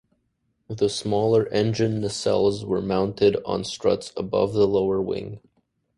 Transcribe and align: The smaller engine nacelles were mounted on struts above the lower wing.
The 0.67 0.89
smaller 0.89 1.47
engine 1.49 2.01
nacelles 2.01 2.65
were 2.65 2.81
mounted 2.81 3.37
on 3.45 3.63
struts 3.63 4.11
above 4.17 4.51
the 4.53 4.65
lower 4.67 4.99
wing. 4.99 5.41